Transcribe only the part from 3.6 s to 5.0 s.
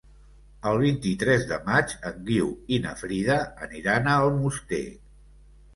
aniran a Almoster.